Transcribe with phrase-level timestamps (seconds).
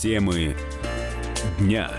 [0.00, 0.54] Темы
[1.58, 1.90] дня.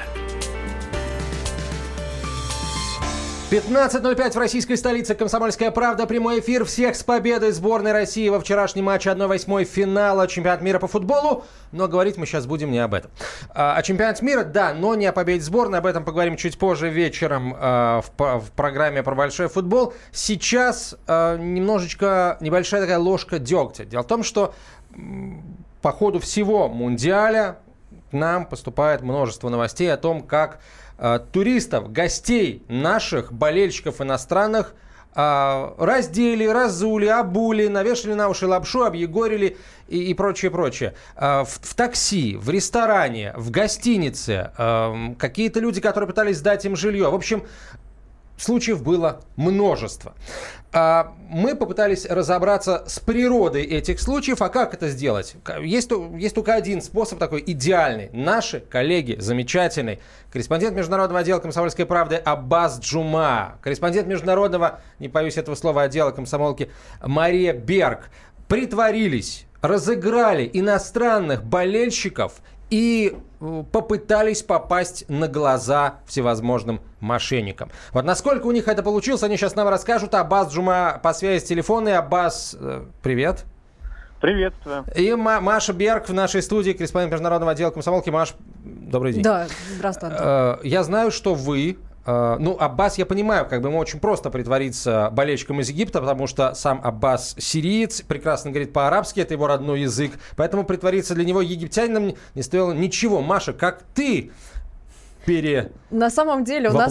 [3.51, 5.15] 15.05 в российской столице.
[5.15, 6.05] Комсомольская правда.
[6.05, 6.63] Прямой эфир.
[6.63, 11.43] Всех с победой сборной России во вчерашнем матче 1-8 финала чемпионата мира по футболу.
[11.73, 13.11] Но говорить мы сейчас будем не об этом.
[13.49, 15.79] А, о чемпионате мира, да, но не о победе сборной.
[15.79, 19.93] Об этом поговорим чуть позже вечером а, в, в программе про большой футбол.
[20.13, 23.83] Сейчас а, немножечко небольшая такая ложка дегтя.
[23.83, 24.53] Дело в том, что
[25.81, 27.57] по ходу всего Мундиаля
[28.09, 30.59] к нам поступает множество новостей о том, как
[31.01, 34.73] Э, туристов, гостей наших, болельщиков иностранных
[35.15, 39.55] э, раздели, разули, обули, навешали на уши лапшу, объегорили
[39.87, 40.95] и, и прочее, прочее.
[41.15, 44.51] Э, в, в такси, в ресторане, в гостинице,
[45.17, 47.09] какие-то люди, которые пытались сдать им жилье.
[47.09, 47.43] В общем,
[48.41, 50.13] случаев было множество.
[50.71, 54.41] А, мы попытались разобраться с природой этих случаев.
[54.41, 55.35] А как это сделать?
[55.61, 58.09] Есть, есть только один способ такой идеальный.
[58.13, 59.99] Наши коллеги, замечательный,
[60.31, 66.69] корреспондент Международного отдела комсомольской правды Аббас Джума, корреспондент Международного, не боюсь этого слова, отдела комсомолки
[67.01, 68.09] Мария Берг,
[68.47, 77.71] притворились разыграли иностранных болельщиков и э, попытались попасть на глаза всевозможным мошенникам.
[77.91, 80.13] Вот насколько у них это получилось, они сейчас нам расскажут.
[80.13, 81.97] Аббас Джума по связи с телефонной.
[81.97, 83.45] Аббас, э, привет.
[84.21, 84.83] Приветствую.
[84.95, 88.09] И Маша Берг в нашей студии, корреспондент Международного отдела комсомолки.
[88.09, 89.23] Маш, добрый день.
[89.23, 90.15] Да, здравствуйте.
[90.19, 91.77] Э, я знаю, что вы
[92.39, 96.55] ну, Аббас, я понимаю, как бы ему очень просто притвориться болельщиком из Египта, потому что
[96.55, 102.15] сам Аббас сириец, прекрасно говорит по-арабски, это его родной язык, поэтому притвориться для него египтянином
[102.35, 103.21] не стоило ничего.
[103.21, 104.31] Маша, как ты
[105.25, 106.89] пере На самом деле у нас...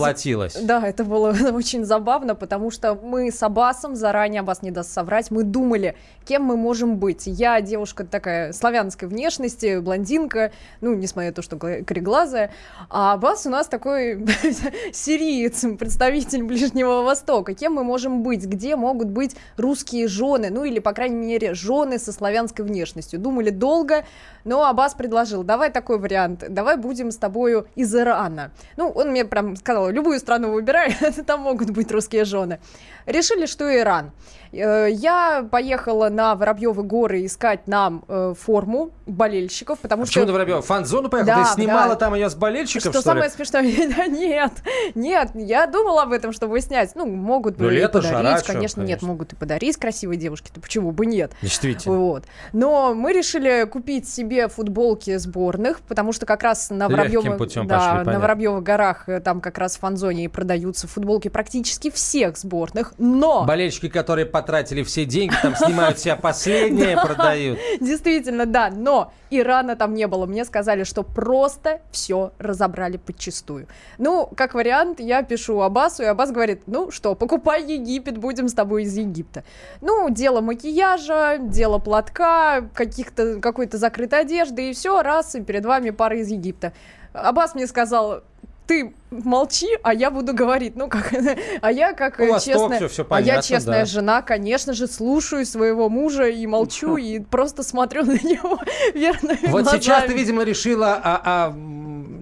[0.60, 5.30] Да, это было очень забавно, потому что мы с Аббасом, заранее Аббас не даст соврать,
[5.30, 7.22] мы думали, кем мы можем быть.
[7.26, 12.50] Я девушка такая славянской внешности, блондинка, ну, несмотря на то, что кореглазая,
[12.90, 14.24] а Аббас у нас такой
[14.92, 17.54] сириец, представитель Ближнего Востока.
[17.54, 18.44] Кем мы можем быть?
[18.44, 20.50] Где могут быть русские жены?
[20.50, 23.20] Ну, или, по крайней мере, жены со славянской внешностью.
[23.20, 24.04] Думали долго,
[24.44, 28.50] но Аббас предложил, давай такой вариант, давай будем с тобою из Ирана.
[28.76, 32.60] Ну, он мне прям сказал, любую страну выбирай, там могут быть русские жены.
[33.06, 34.12] Решили, что Иран.
[34.52, 40.20] Э, я поехала на Воробьевы горы искать нам э, форму болельщиков, потому а что...
[40.20, 40.62] Почему на Воробьевы?
[40.62, 41.36] Фан-зону поехала?
[41.36, 41.96] Да, Ты снимала да.
[41.96, 43.62] там ее с болельщиков, что, что самое смешное,
[43.96, 44.52] да нет,
[44.94, 46.92] нет, я думала об этом, чтобы снять.
[46.94, 50.60] Ну, могут ну, лето, подарить, жара, конечно, конечно, нет, могут и подарить красивой девушке, то
[50.60, 51.32] почему бы нет?
[51.42, 51.96] Действительно.
[51.96, 52.24] Вот.
[52.52, 58.20] Но мы решили купить себе футболки сборных, потому что как раз на Воробьевых, да, на
[58.20, 63.44] Воробьевых горах э, там как раз в фан-зоне и продаются футболки практически всех сборных, но...
[63.44, 67.58] Болельщики, которые потратили все деньги, там снимают себя последние, продают.
[67.80, 70.26] Действительно, да, но Ирана там не было.
[70.26, 73.66] Мне сказали, что просто все разобрали подчистую.
[73.98, 78.54] Ну, как вариант, я пишу Аббасу, и Аббас говорит, ну что, покупай Египет, будем с
[78.54, 79.42] тобой из Египта.
[79.80, 85.90] Ну, дело макияжа, дело платка, каких-то, какой-то закрытой одежды, и все, раз, и перед вами
[85.90, 86.72] пара из Египта.
[87.12, 88.22] Аббас мне сказал,
[88.68, 91.12] ты молчи, а я буду говорить, ну как,
[91.62, 93.86] а я как У честная, все, все понятно, а я честная да.
[93.86, 98.58] жена, конечно же, слушаю своего мужа и молчу и просто смотрю на него
[98.94, 99.80] верными Вот глазами.
[99.80, 101.54] сейчас ты, видимо, решила, а, а,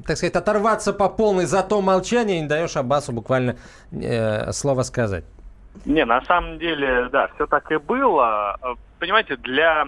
[0.07, 3.57] так сказать, оторваться по полной, зато молчание не даешь Аббасу буквально
[3.91, 5.25] э, слово сказать.
[5.85, 8.57] Не, на самом деле, да, все так и было.
[8.99, 9.87] Понимаете, для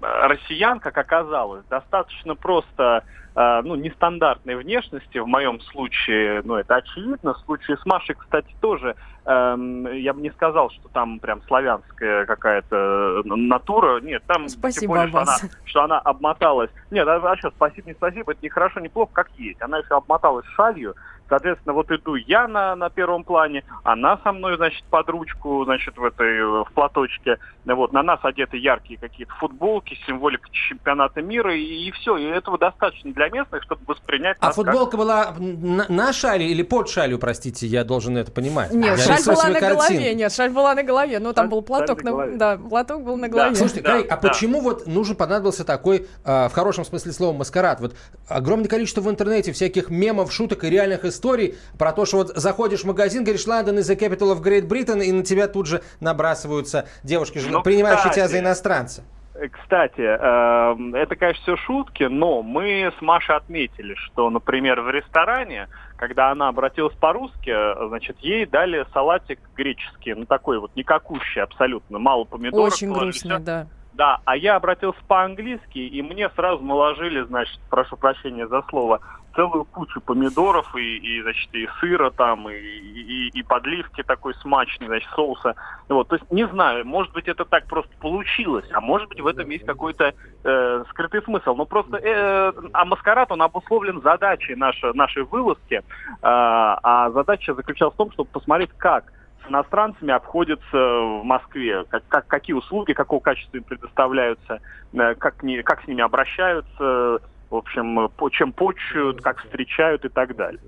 [0.00, 3.19] россиян, как оказалось, достаточно просто Э,
[3.64, 8.96] ну, нестандартной внешности, в моем случае, ну, это очевидно, в случае с Машей, кстати, тоже,
[9.24, 14.88] эм, я бы не сказал, что там прям славянская какая-то натура, нет, там спасибо, тем
[14.88, 18.48] более, что она, что она обмоталась, нет, а, а что, спасибо, не спасибо, это не
[18.48, 20.94] хорошо, не плохо, как есть, она еще обмоталась шалью,
[21.30, 25.96] Соответственно, вот иду я на, на первом плане, она со мной, значит, под ручку, значит,
[25.96, 27.38] в этой, в платочке.
[27.64, 32.16] Вот, на нас одеты яркие какие-то футболки, символика чемпионата мира, и, и все.
[32.16, 35.00] И этого достаточно для местных, чтобы воспринять А футболка как...
[35.00, 38.72] была на, на шале или под шалью, простите, я должен это понимать?
[38.72, 39.76] Нет, я шаль была на картин.
[39.76, 43.28] голове, нет, шаль была на голове, но там был платок, на, да, платок был на
[43.28, 43.50] голове.
[43.50, 43.56] Да.
[43.56, 44.28] Слушайте, да, Кай, а да.
[44.28, 47.80] почему вот нужен понадобился такой, э, в хорошем смысле слова, маскарад?
[47.80, 47.94] Вот
[48.26, 52.28] огромное количество в интернете всяких мемов, шуток и реальных историй историй про то, что вот
[52.28, 55.66] заходишь в магазин, говоришь, London is the capital of Great Britain, и на тебя тут
[55.66, 59.02] же набрасываются девушки, ну, принимающие кстати, тебя за иностранца.
[59.34, 64.90] Э, кстати, э, это, конечно, все шутки, но мы с Машей отметили, что, например, в
[64.90, 67.54] ресторане, когда она обратилась по-русски,
[67.88, 72.72] значит, ей дали салатик греческий, ну такой вот никакущий абсолютно, мало помидоров.
[72.72, 78.46] Очень грустно, да Да, а я обратился по-английски, и мне сразу наложили, значит, прошу прощения
[78.46, 79.00] за слово,
[79.40, 84.86] целую кучу помидоров и, и значит, и сыра там, и, и, и подливки такой смачный,
[84.86, 85.54] значит, соуса.
[85.88, 89.26] Вот, то есть, не знаю, может быть, это так просто получилось, а может быть, в
[89.26, 90.12] этом есть какой-то
[90.44, 91.54] э, скрытый смысл.
[91.54, 95.82] Но просто, э, а маскарад, он обусловлен задачей нашей, нашей вылазки, э,
[96.22, 99.04] а задача заключалась в том, чтобы посмотреть, как
[99.42, 104.60] с иностранцами обходятся в Москве, как, как, какие услуги, какого качества им предоставляются,
[104.92, 110.08] э, как, не, как с ними обращаются, в общем, по, чем почуют, как встречают и
[110.08, 110.60] так далее.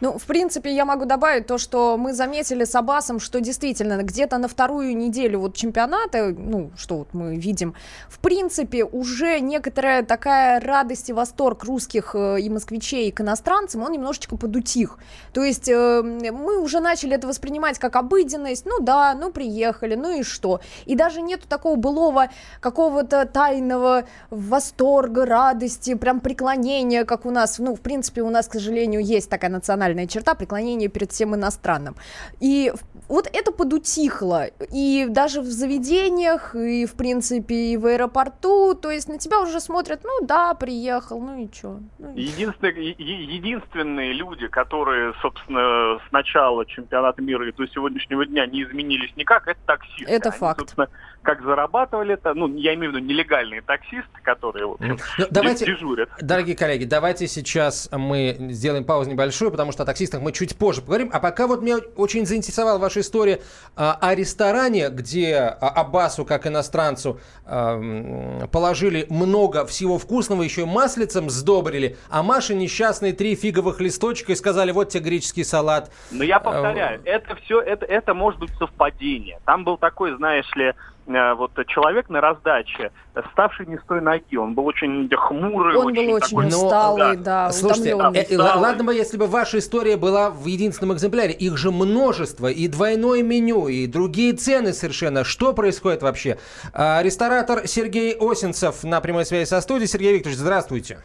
[0.00, 4.38] Ну, в принципе, я могу добавить то, что мы заметили с Аббасом, что действительно где-то
[4.38, 7.74] на вторую неделю вот чемпионата, ну, что вот мы видим,
[8.08, 13.92] в принципе, уже некоторая такая радость и восторг русских э, и москвичей к иностранцам, он
[13.92, 14.98] немножечко подутих.
[15.32, 20.18] То есть э, мы уже начали это воспринимать как обыденность, ну да, ну приехали, ну
[20.18, 20.60] и что.
[20.86, 22.28] И даже нету такого былого
[22.60, 28.52] какого-то тайного восторга, радости, прям преклонения, как у нас, ну, в принципе, у нас, к
[28.52, 31.94] сожалению, есть такая национальная черта преклонения перед всем иностранным.
[32.40, 32.72] И
[33.08, 34.46] вот это подутихло.
[34.72, 38.74] И даже в заведениях, и, в принципе, и в аэропорту.
[38.74, 41.80] То есть на тебя уже смотрят, ну да, приехал, ну и что.
[41.98, 48.62] Ну, единственные, единственные люди, которые, собственно, с начала чемпионата мира и до сегодняшнего дня не
[48.62, 50.10] изменились никак, это таксисты.
[50.10, 50.74] Это Они, факт
[51.22, 55.64] как зарабатывали это, ну, я имею в виду нелегальные таксисты, которые, в общем, ну, давайте,
[55.64, 56.10] дежурят.
[56.20, 60.80] Дорогие коллеги, давайте сейчас мы сделаем паузу небольшую, потому что о таксистах мы чуть позже
[60.80, 61.10] поговорим.
[61.12, 63.40] А пока вот меня очень заинтересовала ваша история
[63.74, 70.64] а, о ресторане, где а, Аббасу, как иностранцу, а, положили много всего вкусного, еще и
[70.66, 75.90] маслицем сдобрили, а Маше несчастные три фиговых листочка и сказали, вот тебе греческий салат.
[76.10, 79.40] Но я повторяю, это все, это, это может быть совпадение.
[79.46, 80.74] Там был такой, знаешь ли,
[81.06, 82.92] вот человек на раздаче,
[83.32, 85.76] ставший не с той ноги, он был очень хмурый.
[85.76, 89.26] Он очень был очень такой, усталый, да, да Слушайте, э, э, ладно бы, если бы
[89.26, 94.72] ваша история была в единственном экземпляре, их же множество, и двойное меню, и другие цены
[94.72, 95.24] совершенно.
[95.24, 96.38] Что происходит вообще?
[96.72, 99.88] А, ресторатор Сергей Осинцев на прямой связи со студией.
[99.88, 100.98] Сергей Викторович, здравствуйте.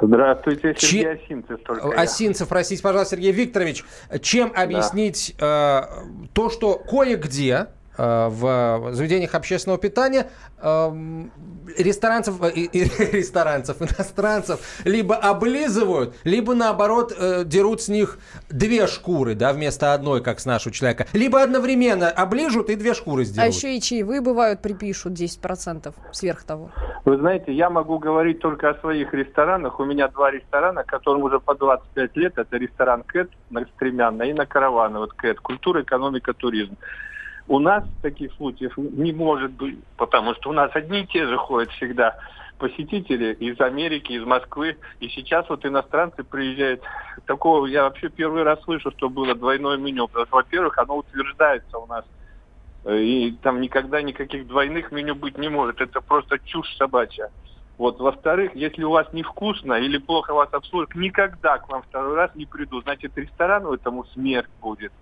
[0.00, 1.10] Здравствуйте, Сергей Че...
[1.10, 1.60] Осинцев.
[1.62, 2.48] Только Осинцев, я.
[2.48, 3.84] простите, пожалуйста, Сергей Викторович.
[4.22, 5.90] Чем объяснить да.
[5.92, 10.30] э, то, что кое-где Э, в заведениях общественного питания
[10.62, 11.32] эм,
[11.76, 12.50] ресторанцев, э,
[13.12, 20.22] ресторанцев, иностранцев либо облизывают, либо наоборот э, дерут с них две шкуры, да, вместо одной,
[20.22, 21.06] как с нашего человека.
[21.12, 23.54] Либо одновременно оближут и две шкуры сделают.
[23.54, 26.70] А еще и чаевые бывают, припишут 10% сверх того.
[27.04, 29.80] Вы знаете, я могу говорить только о своих ресторанах.
[29.80, 32.38] У меня два ресторана, которым уже по 25 лет.
[32.38, 35.00] Это ресторан Кэт на Стремянной и на Каравана.
[35.00, 35.40] Вот Кэт.
[35.40, 36.76] Культура, экономика, туризм.
[37.48, 41.36] У нас таких случаев не может быть, потому что у нас одни и те же
[41.36, 42.16] ходят всегда
[42.58, 44.76] посетители из Америки, из Москвы.
[45.00, 46.82] И сейчас вот иностранцы приезжают.
[47.24, 50.06] Такого я вообще первый раз слышу, что было двойное меню.
[50.06, 52.04] Потому что, во-первых, оно утверждается у нас.
[52.86, 55.80] И там никогда никаких двойных меню быть не может.
[55.80, 57.30] Это просто чушь собачья.
[57.78, 62.30] Вот, во-вторых, если у вас невкусно или плохо вас обслуживают, никогда к вам второй раз
[62.34, 62.82] не приду.
[62.82, 64.92] Значит, ресторану этому смерть будет.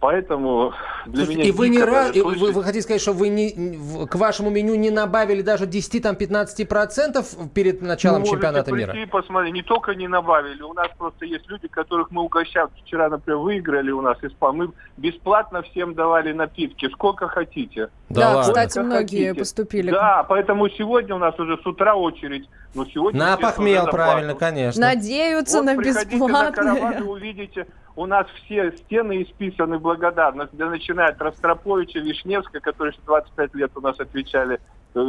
[0.00, 0.74] Поэтому
[1.06, 1.48] для Слушайте, меня...
[1.48, 4.90] И вы не раз, вы, вы хотите сказать, что вы не, к вашему меню не
[4.90, 9.08] набавили даже 10-15% перед началом Можете чемпионата прийти, мира?
[9.10, 12.68] посмотри, не только не набавили, у нас просто есть люди, которых мы угощаем.
[12.84, 17.88] Вчера, например, выиграли у нас ИСПА, мы бесплатно всем давали напитки, сколько хотите.
[18.08, 19.34] Да, да кстати, многие хотите.
[19.34, 19.90] поступили.
[19.90, 22.48] Да, поэтому сегодня у нас уже с утра очередь.
[22.74, 24.80] Но сегодня на похмел, правильно, конечно.
[24.80, 26.28] Надеются вот на бесплатное.
[26.28, 27.66] на караван, увидите,
[27.98, 33.98] у нас все стены исписаны благодарность, начиная от Ростроповича, Вишневска, которые 25 лет у нас
[33.98, 34.60] отвечали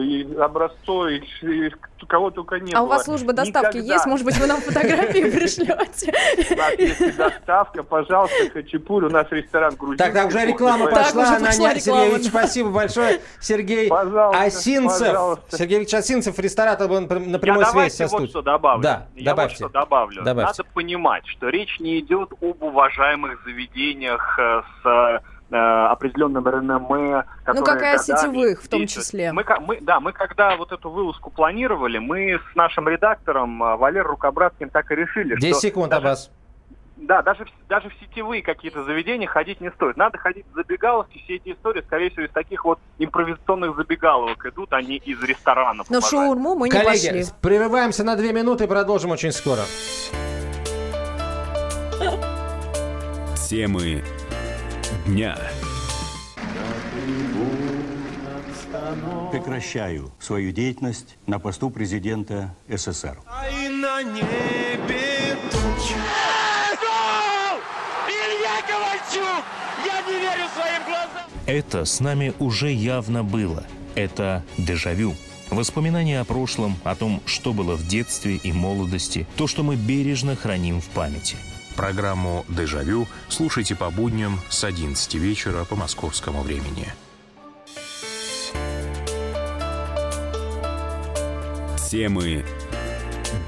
[0.02, 1.72] и образцов, и, и
[2.08, 2.86] кого только не а было.
[2.86, 3.94] у вас служба доставки Никогда.
[3.94, 4.06] есть?
[4.06, 6.14] Может быть, вы нам фотографии пришлете?
[6.52, 10.04] У нас есть доставка, пожалуйста, Хачапури, у нас ресторан грузинский.
[10.04, 13.22] Так, так, уже реклама пошла, Аня Сергеевич, спасибо большое.
[13.40, 15.40] Сергей Осинцев.
[15.50, 18.28] Сергей Ильич Осинцев, ресторатор был на прямой связи со студией.
[18.28, 18.84] вот что добавлю.
[18.84, 20.24] Да, вот что добавлю.
[20.24, 25.20] Надо понимать, что речь не идет об уважаемых заведениях э, с Э,
[25.52, 26.88] определенным РНМ.
[26.90, 29.32] Ну, как и о сетевых в том числе.
[29.34, 34.06] Мы, мы, да, мы когда вот эту вылазку планировали, мы с нашим редактором э, Валер
[34.06, 35.60] Рукобраткин так и решили, 10 что...
[35.62, 36.32] секунд, даже, Аббас.
[36.98, 39.96] Да, даже, даже в сетевые какие-то заведения ходить не стоит.
[39.96, 41.18] Надо ходить в забегаловки.
[41.24, 45.90] Все эти истории, скорее всего, из таких вот импровизационных забегаловок идут, они из ресторанов.
[45.90, 47.26] Но шаурму мы не Коллеги, пошли.
[47.42, 49.62] прерываемся на две минуты и продолжим очень скоро.
[53.50, 54.04] Темы
[55.10, 55.38] дня.
[59.32, 63.20] прекращаю свою деятельность на посту президента СССР.
[71.46, 73.66] Это с нами уже явно было.
[73.96, 75.16] Это дежавю.
[75.50, 80.36] Воспоминания о прошлом, о том, что было в детстве и молодости, то, что мы бережно
[80.36, 81.38] храним в памяти.
[81.76, 86.94] Программу «Дежавю» слушайте по будням с 11 вечера по московскому времени.
[91.90, 92.46] Темы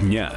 [0.00, 0.32] дня.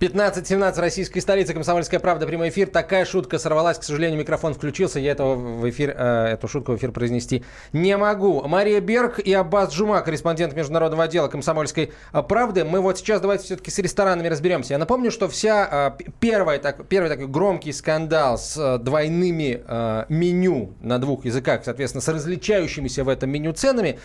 [0.00, 2.68] 15-17, российская столица, Комсомольская правда, прямой эфир.
[2.68, 5.00] Такая шутка сорвалась, к сожалению, микрофон включился.
[5.00, 8.46] Я этого в эфир, э, эту шутку в эфир произнести не могу.
[8.46, 12.64] Мария Берг и Аббас Джума, корреспондент международного отдела Комсомольской э, правды.
[12.64, 14.74] Мы вот сейчас давайте все-таки с ресторанами разберемся.
[14.74, 20.04] Я напомню, что вся э, первая, так, первый такой громкий скандал с э, двойными э,
[20.08, 23.98] меню на двух языках, соответственно, с различающимися в этом меню ценами,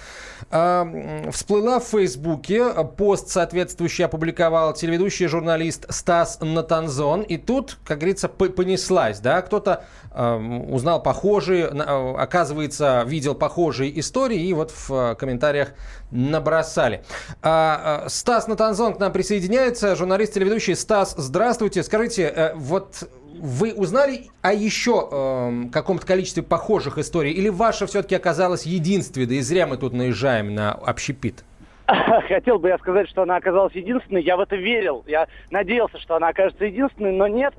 [0.49, 2.63] э, всплыла в Фейсбуке.
[2.97, 7.21] Пост соответствующий опубликовал телеведущий журналист Стас Натанзон.
[7.21, 9.19] И тут, как говорится, понеслась.
[9.19, 9.41] Да?
[9.41, 10.35] Кто-то э,
[10.69, 15.69] узнал похожие, э, оказывается, видел похожие истории и вот в э, комментариях
[16.11, 17.03] набросали.
[17.41, 20.75] А, э, Стас Натанзон к нам присоединяется, журналист-телеведущий.
[20.75, 21.83] Стас, здравствуйте.
[21.83, 23.07] Скажите, э, вот
[23.39, 27.31] вы узнали о еще э, каком-то количестве похожих историй?
[27.31, 31.43] Или ваша все-таки оказалась единственной, и зря мы тут наезжаем на общепит?
[32.27, 34.21] Хотел бы я сказать, что она оказалась единственной.
[34.21, 35.03] Я в это верил.
[35.07, 37.53] Я надеялся, что она окажется единственной, но нет.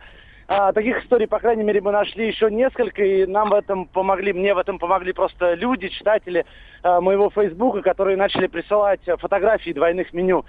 [0.47, 4.35] А, таких историй, по крайней мере, мы нашли еще несколько, и нам в этом помогли,
[4.35, 6.45] мне в этом помогли просто люди, читатели
[6.83, 10.45] а, моего Фейсбука, которые начали присылать фотографии двойных меню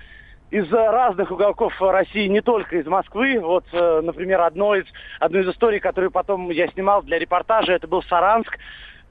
[0.52, 3.40] из разных уголков России, не только из Москвы.
[3.40, 4.86] Вот, э, например, одно из,
[5.20, 8.58] одну из историй, которую потом я снимал для репортажа, это был Саранск.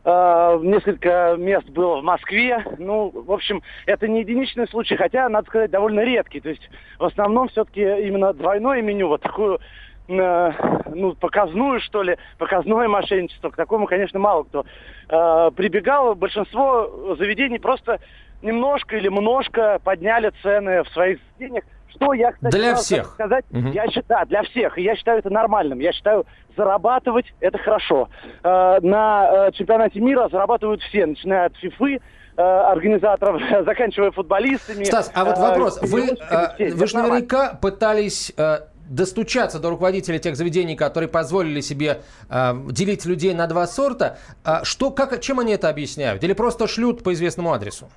[0.05, 2.63] Э, несколько мест было в Москве.
[2.79, 6.41] Ну, в общем, это не единичный случай, хотя, надо сказать, довольно редкий.
[6.41, 6.69] То есть,
[6.99, 9.61] в основном, все-таки именно двойное меню, вот такую
[10.09, 10.53] э,
[10.95, 13.49] ну, показную, что ли, показное мошенничество.
[13.49, 14.67] К такому, конечно, мало кто
[15.09, 16.15] э, прибегал.
[16.15, 17.99] Большинство заведений просто
[18.43, 21.65] немножко или множко подняли цены в своих заведениях.
[21.97, 23.07] Что я, кстати, для всех.
[23.15, 23.69] сказать, угу.
[23.69, 24.79] я считаю, да, для всех.
[24.79, 25.79] И я считаю это нормальным.
[25.79, 28.09] Я считаю, зарабатывать это хорошо.
[28.43, 32.01] Э, на э, чемпионате мира зарабатывают все, начиная от ФИФы,
[32.37, 34.85] э, организаторов, заканчивая футболистами.
[34.85, 35.83] Стас, а вот вопрос.
[35.83, 36.17] Э, вы,
[36.59, 42.55] э, вы же наверняка пытались э, достучаться до руководителей тех заведений, которые позволили себе э,
[42.71, 44.19] делить людей на два сорта.
[44.45, 46.23] Э, что, как, чем они это объясняют?
[46.25, 47.89] Или просто шлют по известному адресу?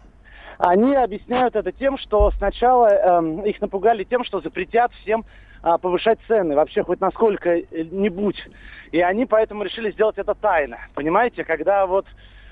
[0.58, 5.24] Они объясняют это тем, что сначала э, их напугали тем, что запретят всем
[5.64, 8.44] э, повышать цены, вообще хоть насколько-нибудь.
[8.92, 10.78] И они поэтому решили сделать это тайно.
[10.96, 12.08] Понимаете, когда вот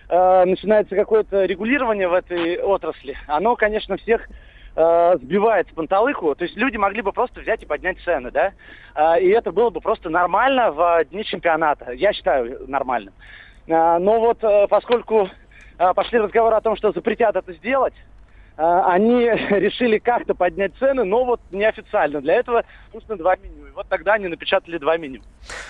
[0.10, 4.28] э, начинается какое-то регулирование в этой отрасли, оно, конечно, всех
[4.76, 6.36] э, сбивает с панталыку.
[6.36, 8.52] То есть люди могли бы просто взять и поднять цены, да?
[8.96, 11.92] Э, и это было бы просто нормально в дни чемпионата.
[11.92, 13.14] Я считаю нормальным.
[13.68, 15.30] Э, но вот э, поскольку
[15.78, 17.94] пошли разговоры о том, что запретят это сделать.
[18.58, 22.22] А, они решили как-то поднять цены, но вот неофициально.
[22.22, 22.64] Для этого
[22.94, 23.68] нужно два меню.
[23.68, 25.22] И вот тогда они напечатали два меню.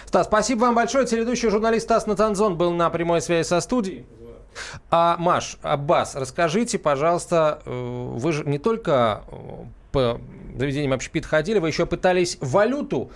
[0.06, 1.06] Стас, спасибо вам большое.
[1.06, 4.06] Телеведущий журналист Стас Натанзон был на прямой связи со студией.
[4.90, 9.36] А, Маш, Аббас, расскажите, пожалуйста, э, вы же не только э,
[9.92, 10.22] по
[10.56, 13.16] заведениям общепит ходили, вы еще пытались валюту а,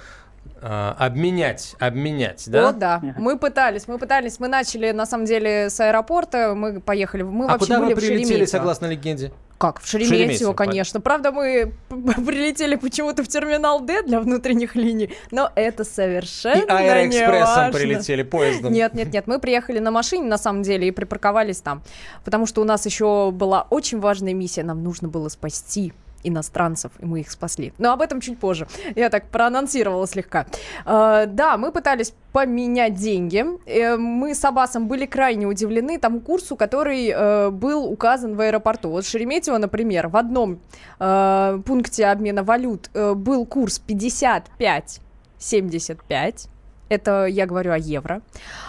[0.61, 2.69] обменять, обменять, да?
[2.69, 3.01] О, да.
[3.17, 7.53] Мы пытались, мы пытались, мы начали, на самом деле, с аэропорта, мы поехали, мы а
[7.53, 9.31] вообще куда были вы прилетели, в согласно легенде?
[9.57, 9.81] Как?
[9.81, 11.01] В Шереметьево, Шереметьево конечно.
[11.01, 17.71] Правда, мы прилетели почему-то в терминал Д для внутренних линий, но это совершенно И аэроэкспрессом
[17.71, 18.71] прилетели, поездом.
[18.71, 21.83] Нет, нет, нет, мы приехали на машине, на самом деле, и припарковались там,
[22.23, 27.05] потому что у нас еще была очень важная миссия, нам нужно было спасти иностранцев, и
[27.05, 27.73] мы их спасли.
[27.77, 28.67] Но об этом чуть позже.
[28.95, 30.45] Я так проанонсировала слегка.
[30.85, 33.45] Э, да, мы пытались поменять деньги.
[33.65, 38.89] Э, мы с Абасом были крайне удивлены тому курсу, который э, был указан в аэропорту.
[38.89, 40.59] Вот Шереметьево, например, в одном
[40.99, 46.49] э, пункте обмена валют э, был курс 55-75.
[46.89, 48.21] Это я говорю о евро.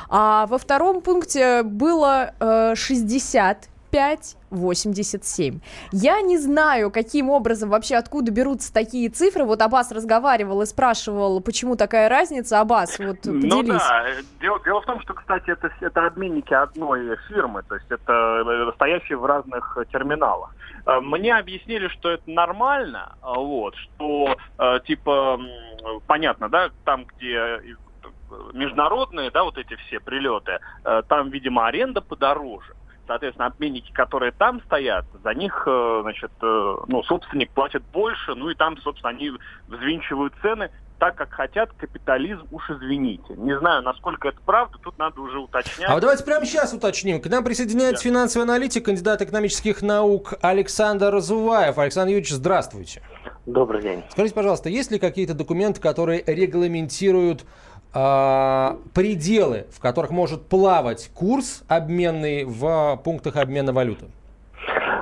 [0.09, 5.61] А во втором пункте было э, 60 5,87.
[5.93, 9.45] Я не знаю, каким образом вообще откуда берутся такие цифры.
[9.45, 12.61] Вот Абас разговаривал и спрашивал, почему такая разница.
[12.61, 13.53] Абас, вот поделись.
[13.53, 14.07] Ну да,
[14.41, 18.13] дело, дело в том, что, кстати, это, это обменники одной фирмы, то есть это
[18.47, 20.55] э, стоящие в разных терминалах.
[20.87, 25.41] Э, мне объяснили, что это нормально, вот, что э, типа
[26.07, 27.61] понятно, да, там, где
[28.53, 32.75] международные, да, вот эти все прилеты, э, там, видимо, аренда подороже.
[33.11, 38.51] Соответственно, обменники, которые там стоят, за них, э, значит, э, ну, собственник платит больше, ну
[38.51, 39.33] и там, собственно, они
[39.67, 43.35] взвинчивают цены так, как хотят, капитализм, уж извините.
[43.37, 45.91] Не знаю, насколько это правда, тут надо уже уточнять.
[45.91, 47.21] А вот давайте прямо сейчас уточним.
[47.21, 48.11] К нам присоединяется да.
[48.11, 51.79] финансовый аналитик, кандидат экономических наук Александр Разуваев.
[51.79, 53.03] Александр Юрьевич, здравствуйте.
[53.45, 54.05] Добрый день.
[54.11, 57.45] Скажите, пожалуйста, есть ли какие-то документы, которые регламентируют
[57.93, 64.07] пределы, в которых может плавать курс обменный в пунктах обмена валюты?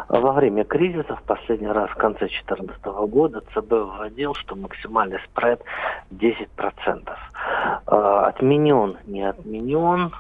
[0.09, 5.63] Во время кризиса в последний раз в конце 2014 года ЦБ вводил, что максимальный спред
[6.11, 7.11] 10%.
[7.87, 10.13] Э, отменен, не отменен.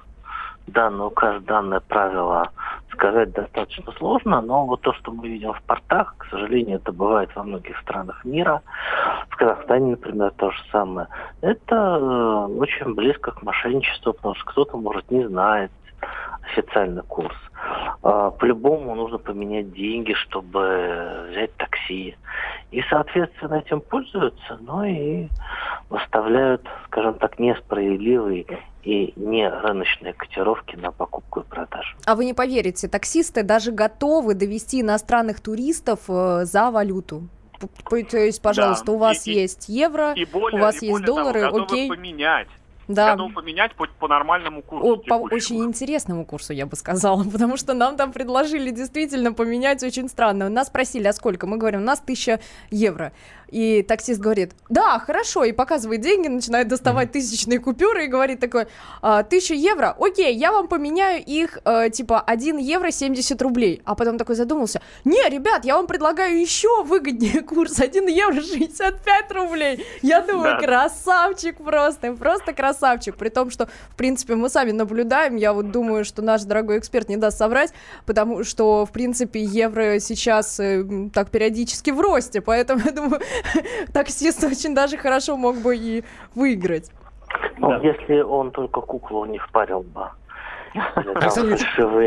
[0.68, 2.50] Данный указ, данное правило
[2.92, 7.30] сказать достаточно сложно, но вот то, что мы видим в портах, к сожалению, это бывает
[7.34, 8.60] во многих странах мира.
[9.30, 11.06] В Казахстане, например, то же самое.
[11.40, 15.70] Это э, очень близко к мошенничеству, потому что кто-то, может, не знает
[16.42, 17.36] официальный курс.
[18.02, 22.16] А, по-любому нужно поменять деньги, чтобы взять такси.
[22.70, 25.28] И, соответственно, этим пользуются, но и
[25.90, 28.46] выставляют, скажем так, несправедливые
[28.84, 31.96] и не рыночные котировки на покупку и продажу.
[32.06, 37.28] А вы не поверите, таксисты даже готовы довести иностранных туристов э, за валюту.
[37.90, 38.92] То есть, пожалуйста, да.
[38.92, 41.88] у вас и, есть евро, и более, у вас есть доллары, того, окей.
[41.88, 42.48] поменять
[42.88, 43.12] да.
[43.12, 44.86] готов поменять по, по нормальному курсу.
[44.86, 49.82] О, по очень интересному курсу, я бы сказала, потому что нам там предложили действительно поменять
[49.82, 50.48] очень странно.
[50.48, 51.46] Нас спросили, а сколько?
[51.46, 52.40] Мы говорим, у нас тысяча
[52.70, 53.12] евро.
[53.48, 58.66] И таксист говорит, да, хорошо, и показывает деньги, начинает доставать тысячные купюры и говорит такой,
[59.00, 63.82] «А, тысяча евро, окей, я вам поменяю их, э, типа, 1 евро 70 рублей.
[63.84, 69.32] А потом такой задумался, не, ребят, я вам предлагаю еще выгоднее курс, 1 евро 65
[69.32, 69.84] рублей.
[70.02, 70.66] Я думаю, да.
[70.66, 73.16] красавчик просто, просто красавчик.
[73.16, 77.08] При том, что, в принципе, мы сами наблюдаем, я вот думаю, что наш дорогой эксперт
[77.08, 77.72] не даст соврать,
[78.06, 83.20] потому что, в принципе, евро сейчас э, так периодически в росте, поэтому, я думаю,
[83.92, 86.90] таксист очень даже хорошо мог бы и выиграть.
[87.58, 87.78] Ну, да.
[87.78, 90.08] если он только куклу не впарил бы.
[90.94, 91.58] Александр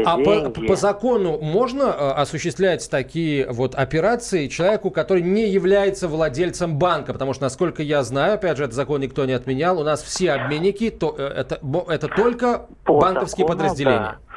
[0.06, 6.78] а по, по закону можно э, осуществлять такие вот операции человеку, который не является владельцем
[6.78, 7.14] банка?
[7.14, 10.34] Потому что, насколько я знаю, опять же, этот закон никто не отменял, у нас все
[10.34, 14.00] обменники, то, э, это, это только по банковские закону, подразделения.
[14.00, 14.31] Да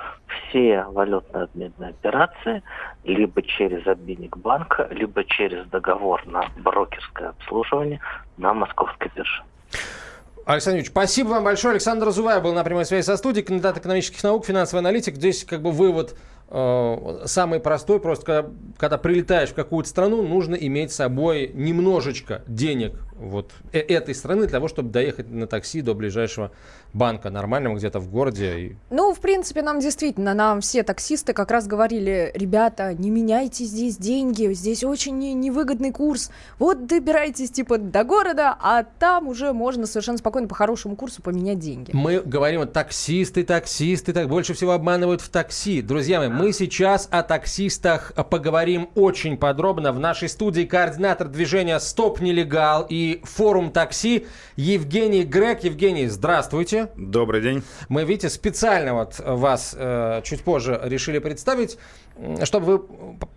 [0.54, 2.62] все валютно-обменные операции
[3.02, 8.00] либо через обменник банка, либо через договор на брокерское обслуживание
[8.36, 9.42] на московской бирже.
[10.46, 11.72] Александр Ильич, спасибо вам большое.
[11.72, 15.16] Александр Разуваев был на прямой связи со студией, кандидат экономических наук, финансовый аналитик.
[15.16, 16.14] Здесь как бы вывод
[16.50, 17.98] э, самый простой.
[17.98, 23.78] Просто когда, когда прилетаешь в какую-то страну, нужно иметь с собой немножечко денег вот э,
[23.78, 26.50] этой страны для того, чтобы доехать на такси до ближайшего
[26.92, 28.76] банка нормального где-то в городе.
[28.90, 33.96] Ну, в принципе, нам действительно, нам все таксисты как раз говорили, ребята, не меняйте здесь
[33.96, 36.30] деньги, здесь очень невыгодный курс.
[36.58, 41.58] Вот добирайтесь типа до города, а там уже можно совершенно спокойно по хорошему курсу поменять
[41.58, 41.90] деньги.
[41.92, 45.82] Мы говорим, таксисты, таксисты, так больше всего обманывают в такси.
[45.82, 49.92] Друзья мои, мы сейчас о таксистах поговорим очень подробно.
[49.92, 55.64] В нашей студии координатор движения «Стоп нелегал» и форум такси Евгений Грег.
[55.64, 56.88] Евгений, здравствуйте.
[56.96, 57.62] Добрый день.
[57.88, 61.78] Мы, видите, специально вот вас э, чуть позже решили представить,
[62.42, 62.78] чтобы вы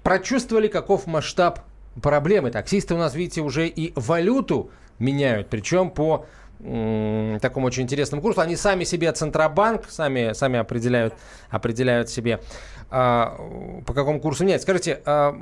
[0.04, 1.60] прочувствовали, каков масштаб
[2.02, 2.52] проблемы.
[2.52, 6.26] Таксисты у нас, видите, уже и валюту меняют, причем по
[6.60, 8.42] такому очень интересному курсу.
[8.42, 11.14] Они сами себе Центробанк, сами, сами определяют,
[11.52, 12.40] определяют себе,
[12.90, 13.38] а,
[13.86, 14.64] по какому курсу менять.
[14.64, 15.38] Скажите, а,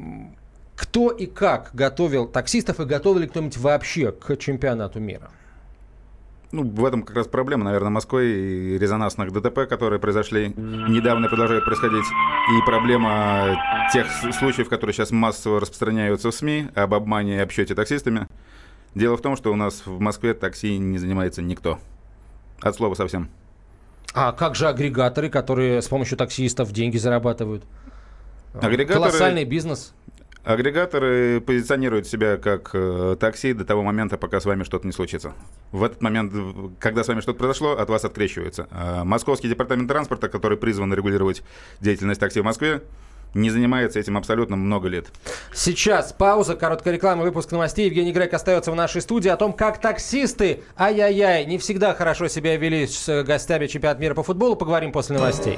[0.76, 5.30] кто и как готовил таксистов и готовил ли кто-нибудь вообще к чемпионату мира?
[6.52, 11.66] Ну, в этом как раз проблема, наверное, Москвы и резонансных ДТП, которые произошли недавно продолжают
[11.66, 12.06] происходить.
[12.06, 13.58] И проблема
[13.92, 18.28] тех случаев, которые сейчас массово распространяются в СМИ об обмане и обсчете таксистами.
[18.94, 21.80] Дело в том, что у нас в Москве такси не занимается никто.
[22.62, 23.30] От слова совсем.
[24.14, 27.66] А как же агрегаторы, которые с помощью таксистов деньги зарабатывают?
[28.54, 29.10] Агрегаторы...
[29.10, 29.94] Колоссальный бизнес.
[30.46, 35.34] Агрегаторы позиционируют себя как э, такси до того момента, пока с вами что-то не случится.
[35.72, 36.32] В этот момент,
[36.80, 38.68] когда с вами что-то произошло, от вас открещиваются.
[38.70, 41.42] А Московский департамент транспорта, который призван регулировать
[41.82, 42.84] деятельность такси в Москве,
[43.34, 45.08] не занимается этим абсолютно много лет.
[45.52, 47.88] Сейчас пауза, короткая реклама, выпуск новостей.
[47.88, 52.56] Евгений Грек остается в нашей студии о том, как таксисты, ай-яй-яй, не всегда хорошо себя
[52.56, 54.56] вели с гостями чемпионата мира по футболу.
[54.56, 55.58] Поговорим после новостей.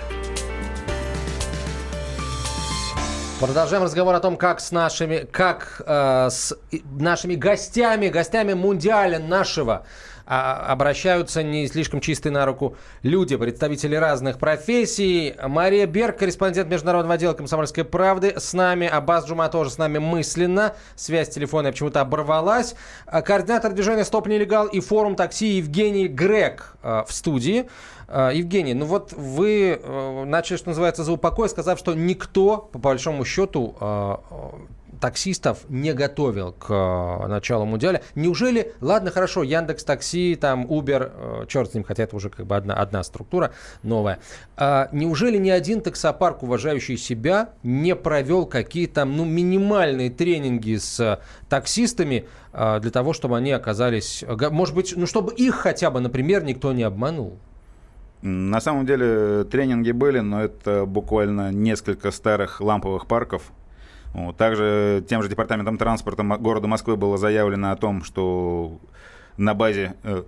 [3.41, 6.55] Продолжаем разговор о том, как с нашими, как э, с
[6.91, 9.83] нашими гостями, гостями мундиаля нашего
[10.31, 15.35] обращаются не слишком чистые на руку люди, представители разных профессий.
[15.45, 18.87] Мария Берг, корреспондент международного отдела «Комсомольской правды» с нами.
[18.87, 20.73] Аббас Джума тоже с нами мысленно.
[20.95, 22.75] Связь телефона почему-то оборвалась.
[23.05, 27.67] А, Координатор движения «Стоп нелегал» и форум такси Евгений Грег э, в студии.
[28.07, 33.23] Евгений, ну вот вы э, начали, что называется, за упокой, сказав, что никто, по большому
[33.23, 33.73] счету,
[35.01, 38.01] таксистов не готовил к э, началу Мундиаля.
[38.15, 41.11] Неужели, ладно, хорошо, Яндекс Такси, там, Uber,
[41.43, 43.51] э, черт с ним, хотя это уже как бы одна, одна структура
[43.83, 44.19] новая.
[44.55, 51.19] А неужели ни один таксопарк, уважающий себя, не провел какие-то, ну, минимальные тренинги с э,
[51.49, 56.73] таксистами для того, чтобы они оказались, может быть, ну, чтобы их хотя бы, например, никто
[56.73, 57.39] не обманул?
[58.21, 63.53] На самом деле тренинги были, но это буквально несколько старых ламповых парков.
[64.13, 64.37] Вот.
[64.37, 68.79] Также тем же департаментом транспорта города Москвы было заявлено о том, что
[69.37, 70.23] на базе э,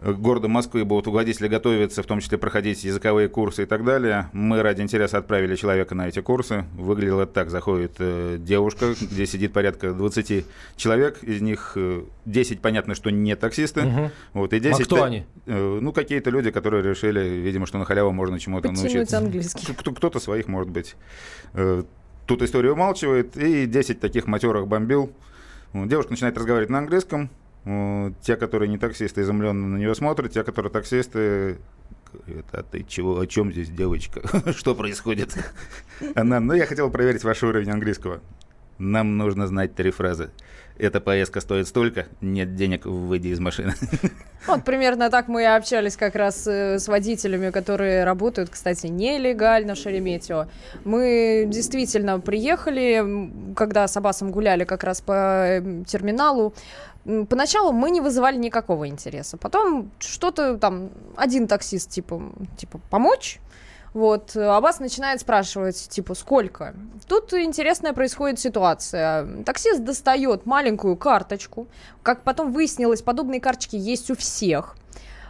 [0.00, 4.28] города Москвы будут угодители готовиться, в том числе проходить языковые курсы и так далее.
[4.32, 6.64] Мы ради интереса отправили человека на эти курсы.
[6.74, 7.50] Выглядело так.
[7.50, 11.22] Заходит э, девушка, где сидит порядка 20 человек.
[11.24, 13.82] Из них э, 10, понятно, что не таксисты.
[13.82, 14.10] Мгм.
[14.34, 15.24] Вот, и 10 А кто та- они?
[15.46, 19.18] э, ну, какие-то люди, которые решили, видимо, что на халяву можно чему-то научиться.
[19.18, 19.72] английский.
[19.74, 20.94] Кто- Кто-то своих, может быть.
[21.54, 21.82] Э,
[22.26, 25.12] Тут история умалчивает, и 10 таких матерых бомбил.
[25.72, 27.30] Вот, Девушка начинает разговаривать на английском.
[27.64, 30.32] Вот, Те, которые не таксисты, изумленно на нее смотрят.
[30.32, 31.58] Те, которые таксисты,
[32.26, 34.22] говорят, а ты чего, о чем здесь, девочка?
[34.56, 35.36] Что происходит?
[36.14, 38.20] Она, ну, я хотел проверить ваш уровень английского.
[38.78, 40.30] Нам нужно знать три фразы.
[40.76, 43.74] Эта поездка стоит столько, нет денег, выйди из машины.
[44.46, 49.74] Вот примерно так мы и общались как раз э, с водителями, которые работают, кстати, нелегально
[49.74, 50.50] в Шереметьево.
[50.84, 56.52] Мы действительно приехали, когда с Абасом гуляли как раз по э, терминалу.
[57.30, 59.38] Поначалу мы не вызывали никакого интереса.
[59.38, 62.20] Потом что-то там, один таксист, типа,
[62.58, 63.40] типа помочь?
[63.94, 66.74] Вот, а вас начинает спрашивать, типа, сколько?
[67.06, 69.44] Тут интересная происходит ситуация.
[69.44, 71.68] Таксист достает маленькую карточку.
[72.02, 74.76] Как потом выяснилось, подобные карточки есть у всех.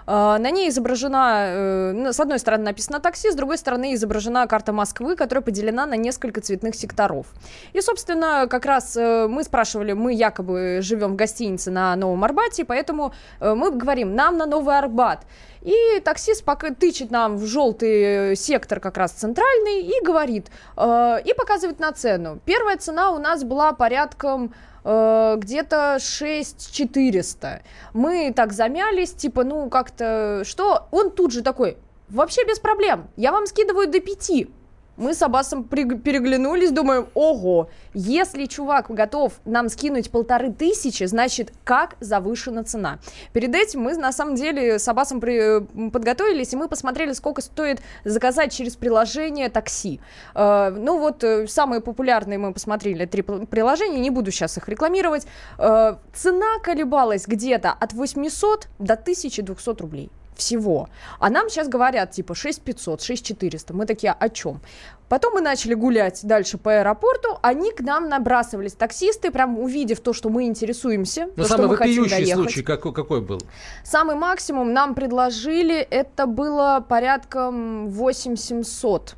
[0.07, 4.47] А, На ней изображена, э, ну, с одной стороны написано такси, с другой стороны изображена
[4.47, 7.27] карта Москвы, которая поделена на несколько цветных секторов.
[7.73, 12.65] И, собственно, как раз э, мы спрашивали, мы якобы живем в гостинице на Новом Арбате,
[12.65, 15.21] поэтому э, мы говорим, нам на Новый Арбат.
[15.65, 21.17] И таксист пока тычет нам в желтый э, сектор как раз центральный и говорит, э,
[21.25, 22.39] и показывает на цену.
[22.45, 27.63] Первая цена у нас была порядком э, где-то 6400.
[27.95, 30.89] Мы так замялись, типа, ну как-то, что?
[30.91, 34.47] Он тут же такой, вообще без проблем, я вам скидываю до 5.
[34.97, 41.53] Мы с Аббасом при- переглянулись, думаем, ого, если чувак готов нам скинуть полторы тысячи, значит,
[41.65, 42.99] как завышена цена.
[43.33, 47.81] Перед этим мы, на самом деле, с Аббасом при- подготовились, и мы посмотрели, сколько стоит
[48.05, 50.01] заказать через приложение такси.
[50.35, 55.27] Э, ну вот, э, самые популярные мы посмотрели три приложения, не буду сейчас их рекламировать.
[55.59, 60.89] Э, цена колебалась где-то от 800 до 1200 рублей всего.
[61.19, 63.75] А нам сейчас говорят, типа, 6500, 6400.
[63.75, 64.61] Мы такие, о чем?
[65.09, 70.13] Потом мы начали гулять дальше по аэропорту, они к нам набрасывались, таксисты, прям увидев то,
[70.13, 72.35] что мы интересуемся, Но то, что самый мы хотим доехать.
[72.35, 73.41] случай какой, какой был?
[73.85, 79.15] Самый максимум нам предложили, это было порядком 8700.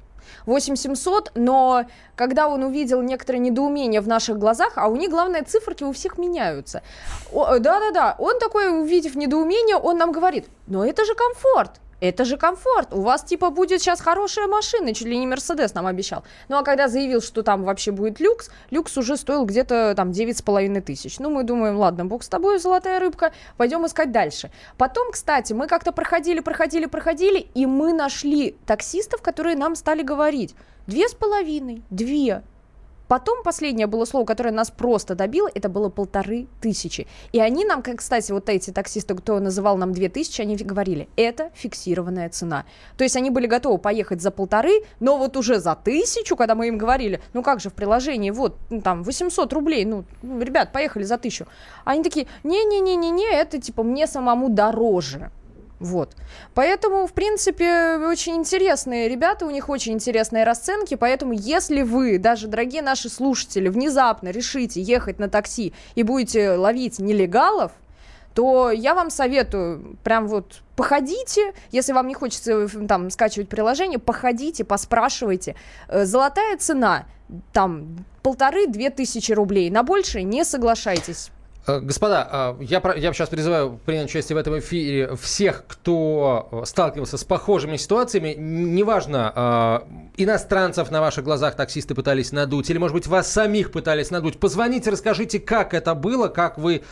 [0.46, 1.84] 8700, но
[2.14, 6.18] когда он увидел некоторое недоумение в наших глазах, а у них, главное, циферки у всех
[6.18, 6.82] меняются.
[7.32, 11.80] Э, Да-да-да, он такой, увидев недоумение, он нам говорит, но это же комфорт.
[12.00, 12.92] Это же комфорт.
[12.92, 16.24] У вас типа будет сейчас хорошая машина, чуть ли не Мерседес нам обещал.
[16.48, 20.38] Ну а когда заявил, что там вообще будет люкс, люкс уже стоил где-то там девять
[20.38, 21.18] с половиной тысяч.
[21.18, 24.50] Ну мы думаем, ладно, бог с тобой, золотая рыбка, пойдем искать дальше.
[24.76, 30.54] Потом, кстати, мы как-то проходили, проходили, проходили, и мы нашли таксистов, которые нам стали говорить,
[30.86, 32.42] две с половиной, две.
[33.08, 37.06] Потом последнее было слово, которое нас просто добило, это было полторы тысячи.
[37.32, 41.08] И они нам, как, кстати, вот эти таксисты, кто называл нам две тысячи, они говорили,
[41.16, 42.64] это фиксированная цена.
[42.96, 46.68] То есть они были готовы поехать за полторы, но вот уже за тысячу, когда мы
[46.68, 50.72] им говорили, ну как же в приложении, вот ну, там 800 рублей, ну, ну, ребят,
[50.72, 51.46] поехали за тысячу.
[51.84, 55.30] Они такие, не-не-не-не-не, это типа мне самому дороже.
[55.78, 56.16] Вот.
[56.54, 62.48] Поэтому, в принципе, очень интересные ребята, у них очень интересные расценки, поэтому если вы, даже
[62.48, 67.72] дорогие наши слушатели, внезапно решите ехать на такси и будете ловить нелегалов,
[68.34, 73.98] то я вам советую прям вот походите, если вам не хочется э, там скачивать приложение,
[73.98, 75.56] походите, поспрашивайте.
[75.88, 77.06] Э, Золотая цена
[77.54, 81.30] там полторы-две тысячи рублей, на большее не соглашайтесь.
[81.66, 86.62] Э, Господа, э, я, я сейчас призываю принять участие в этом эфире всех, кто э,
[86.64, 88.34] сталкивался с похожими ситуациями.
[88.36, 89.82] Неважно,
[90.16, 94.38] иностранцев на ваших глазах таксисты пытались надуть, или, может быть, вас самих пытались надуть.
[94.38, 96.82] Позвоните, расскажите, как это было, как вы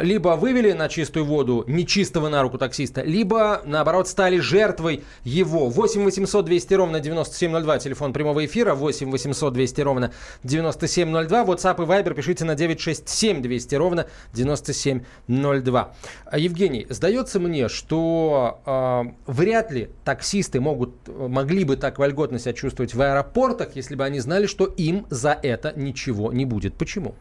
[0.00, 5.68] либо вывели на чистую воду нечистого на руку таксиста, либо, наоборот, стали жертвой его.
[5.68, 11.86] 8 800 200 ровно 9702, телефон прямого эфира, 8 800 200 ровно 9702, WhatsApp и
[11.86, 15.94] Viber пишите на 967 200 ровно 9702.
[16.26, 22.52] А, Евгений, сдается мне, что э, вряд ли таксисты могут, могли бы так вольготно себя
[22.52, 26.74] чувствовать в аэропортах, если бы они знали, что им за это ничего не будет.
[26.74, 27.14] Почему?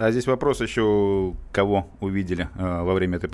[0.00, 3.28] А здесь вопрос еще, кого увидели э, во время этой,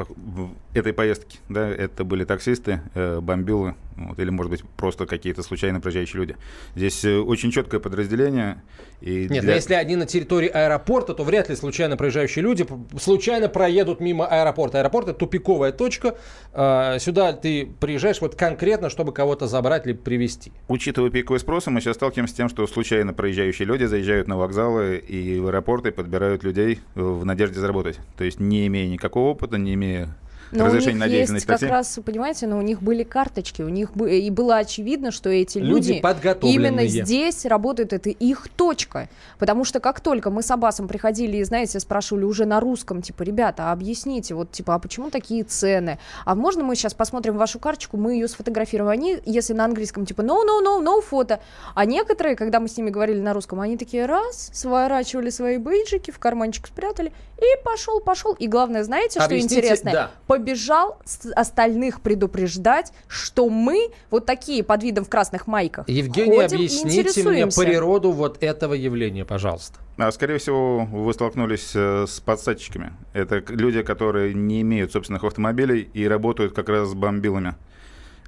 [0.75, 1.39] этой поездки.
[1.49, 6.37] Да, это были таксисты, э, бомбилы, вот, или, может быть, просто какие-то случайно проезжающие люди.
[6.75, 8.63] Здесь э, очень четкое подразделение.
[9.01, 12.67] И Нет, для- но если они на территории аэропорта, то вряд ли случайно проезжающие люди
[12.99, 14.81] случайно проедут мимо аэропорта.
[14.81, 16.17] Аэропорт это тупиковая точка.
[16.53, 20.51] Э, Сюда ты приезжаешь вот конкретно, чтобы кого-то забрать или привезти.
[20.67, 24.97] Учитывая пиковый спрос, мы сейчас сталкиваемся с тем, что случайно проезжающие люди заезжают на вокзалы
[24.97, 27.99] и в аэропорты подбирают людей э, в надежде заработать.
[28.17, 30.17] То есть не имея никакого опыта, не имея
[30.53, 31.73] Но у разрешения них на есть деятельность как такси.
[31.73, 35.59] раз, понимаете, но у них были карточки, у них бы- и было очевидно, что эти
[35.59, 36.01] Люди люди,
[36.43, 39.09] именно здесь работают, это их точка.
[39.39, 43.23] Потому что как только мы с Аббасом приходили и, знаете, спрашивали уже на русском, типа,
[43.23, 45.99] ребята, а объясните, вот, типа, а почему такие цены?
[46.25, 48.91] А можно мы сейчас посмотрим вашу карточку, мы ее сфотографируем?
[48.91, 51.41] Они, если на английском, типа, no, no, no, no фото.
[51.75, 56.11] А некоторые, когда мы с ними говорили на русском, они такие, раз, сворачивали свои бейджики,
[56.11, 58.33] в карманчик спрятали, и пошел, пошел.
[58.35, 59.93] И главное, знаете, что Объясните, интересное?
[59.93, 60.11] да.
[60.27, 66.43] побежал с- остальных предупреждать, что мы вот такие под видом в красных майках Евгений, ходим
[66.43, 69.79] и объясните мне природу вот этого явления, пожалуйста.
[69.99, 72.93] А, скорее всего, вы столкнулись э, с подсадчиками.
[73.13, 77.55] Это люди, которые не имеют собственных автомобилей и работают как раз с бомбилами.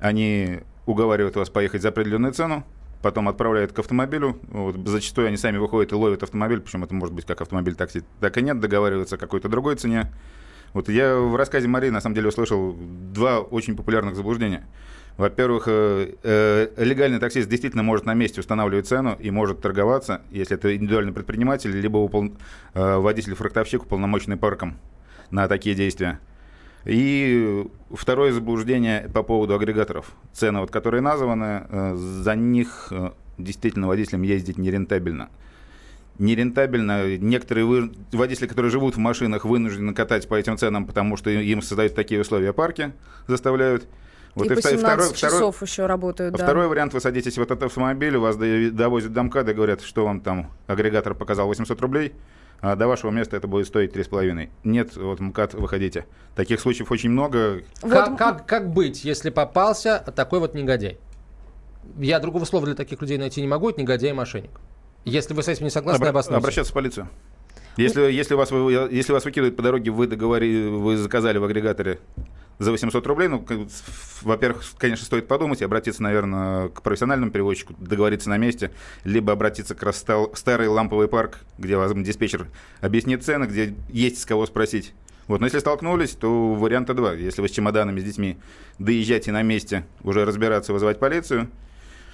[0.00, 2.64] Они уговаривают вас поехать за определенную цену,
[3.02, 4.38] потом отправляют к автомобилю.
[4.48, 8.02] Вот, зачастую они сами выходят и ловят автомобиль, причем это может быть как автомобиль такси,
[8.20, 10.12] так и нет, договариваются о какой-то другой цене.
[10.74, 14.66] Вот я в рассказе Марии на самом деле услышал два очень популярных заблуждения.
[15.16, 20.56] Во-первых, э, э, легальный таксист действительно может на месте устанавливать цену и может торговаться, если
[20.56, 22.36] это индивидуальный предприниматель, либо упол-
[22.74, 24.78] э, водитель-фрактовщик, уполномоченный парком
[25.30, 26.20] на такие действия.
[26.84, 30.12] И второе заблуждение по поводу агрегаторов.
[30.32, 35.28] Цены, вот, которые названы, э, за них э, действительно водителям ездить нерентабельно.
[36.18, 37.16] Нерентабельно.
[37.18, 41.62] Некоторые вы- водители, которые живут в машинах, вынуждены катать по этим ценам, потому что им
[41.62, 42.92] создают такие условия парки,
[43.28, 43.86] заставляют.
[44.34, 46.44] Вот и по вта- 17 часов еще работают, да.
[46.44, 50.04] Второй вариант, вы садитесь в этот автомобиль, вас до- довозят до МКАДа и говорят, что
[50.04, 52.12] вам там агрегатор показал 800 рублей,
[52.60, 54.48] а до вашего места это будет стоить 3,5.
[54.64, 56.06] Нет, вот МКАД, выходите.
[56.34, 57.62] Таких случаев очень много.
[57.80, 60.98] Как, как, как быть, если попался такой вот негодяй?
[61.98, 64.50] Я другого слова для таких людей найти не могу, это негодяй и мошенник.
[65.04, 66.38] Если вы с этим не согласны, Обра- обоснуйте.
[66.38, 67.08] обращаться в полицию.
[67.76, 72.00] Если, если, вас, если вас выкидывают по дороге, вы, договори, вы заказали в агрегаторе
[72.58, 73.44] за 800 рублей, ну,
[74.22, 78.72] во-первых, конечно, стоит подумать и обратиться, наверное, к профессиональному перевозчику, договориться на месте,
[79.04, 82.48] либо обратиться к старый ламповый парк, где вас диспетчер
[82.80, 84.92] объяснит цены, где есть с кого спросить.
[85.28, 87.12] Вот, но если столкнулись, то варианта два.
[87.12, 88.38] Если вы с чемоданами, с детьми,
[88.78, 91.48] доезжайте на месте, уже разбираться, вызывать полицию.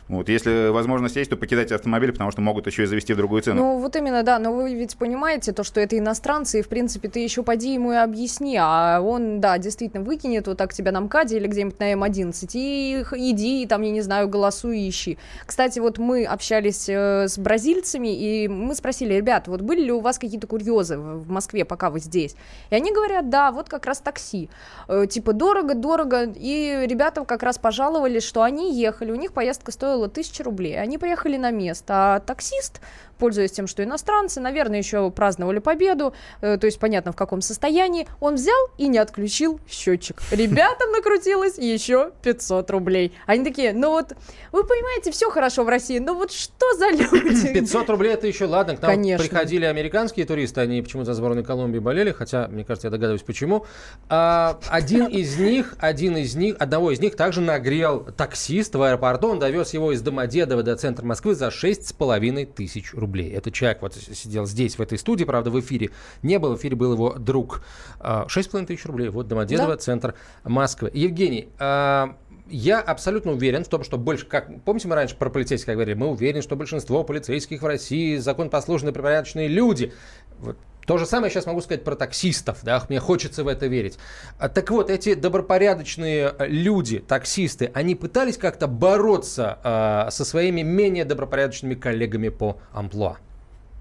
[0.09, 3.62] Вот, если возможность есть, то покидайте автомобиль, потому что могут еще и завести другую цену.
[3.62, 7.09] Ну, вот именно, да, но вы ведь понимаете то, что это иностранцы, и, в принципе,
[7.09, 11.01] ты еще поди ему и объясни, а он, да, действительно выкинет вот так тебя на
[11.01, 15.19] МКАДе или где-нибудь на М11, и иди, там, я не знаю, голосуй и ищи.
[15.47, 20.01] Кстати, вот мы общались э, с бразильцами, и мы спросили, ребят, вот были ли у
[20.01, 22.37] вас какие-то курьезы в в Москве, пока вы здесь?
[22.71, 24.49] И они говорят, да, вот как раз такси.
[24.88, 29.73] Э, типа, дорого, дорого, и ребята как раз пожаловались, что они ехали, у них поездка
[29.73, 32.81] стоила тысячу рублей, они приехали на место, а таксист,
[33.18, 38.07] пользуясь тем, что иностранцы, наверное, еще праздновали победу, э, то есть понятно в каком состоянии,
[38.20, 40.20] он взял и не отключил счетчик.
[40.31, 43.12] Ребятам накрутилось еще 500 рублей.
[43.27, 44.12] Они такие, ну вот,
[44.53, 47.53] вы понимаете, все хорошо в России, но вот что за люди?
[47.55, 48.77] 500 рублей это еще ладно.
[48.77, 49.27] К нам Конечно.
[49.27, 53.66] приходили американские туристы, они почему-то за сборной Колумбии болели, хотя, мне кажется, я догадываюсь, почему.
[54.09, 59.29] А, один из них, один из них, одного из них также нагрел таксист в аэропорту.
[59.29, 63.04] Он довез его из Домодедова до центра Москвы за 6,5 тысяч рублей.
[63.31, 65.90] Этот человек вот сидел здесь, в этой студии, правда, в эфире
[66.23, 67.62] не был, в эфире был его друг.
[68.01, 69.77] А, 6,5 тысяч рублей, вот Домодедово, Да.
[69.77, 70.14] центр
[70.45, 70.90] Москвы.
[70.93, 72.17] Евгений, а,
[72.49, 76.09] я абсолютно уверен в том, что больше, как помните, мы раньше про полицейских говорили, мы
[76.09, 79.93] уверены, что большинство полицейских в России законопослушные, припорядочные люди.
[80.40, 80.57] Вот.
[80.87, 83.99] То же самое сейчас могу сказать про таксистов, да, мне хочется в это верить.
[84.38, 90.62] А, так вот, эти добропорядочные э, люди, таксисты, они пытались как-то бороться а, со своими
[90.62, 93.16] менее добропорядочными коллегами по амплуа.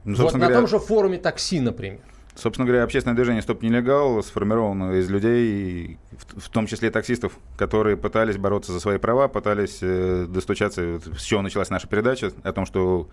[0.05, 1.99] Ну, вот на говоря- том же форуме такси, например.
[2.35, 5.99] Собственно говоря, общественное движение «Стоп нелегал» сформировано из людей,
[6.35, 11.21] в, том числе таксистов, которые пытались бороться за свои права, пытались э, достучаться, вот с
[11.21, 13.07] чего началась наша передача, о том, что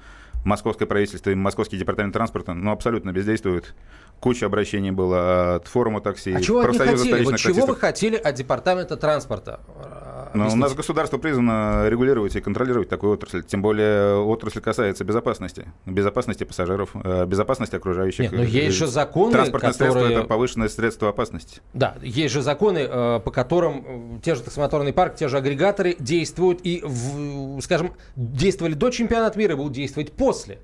[0.45, 3.75] московское правительство и московский департамент транспорта ну, абсолютно бездействуют.
[4.21, 7.25] Куча обращений было от форума такси, А чего они хотели?
[7.25, 9.61] Вот чего вы хотели от департамента транспорта?
[10.35, 13.43] Но у нас государство призвано регулировать и контролировать такую отрасль.
[13.43, 15.67] Тем более отрасль касается безопасности.
[15.87, 18.21] Безопасности пассажиров, э, безопасности окружающих.
[18.21, 21.61] Нет, но есть же законы, Транспортное средство которые-– это повышенное средство опасности.
[21.75, 25.97] Да, есть же законы, э, по которым э, те же таксомоторный парк, те же агрегаторы
[25.99, 30.59] действуют и, в- скажем, действовали до чемпионата мира и будут действовать после.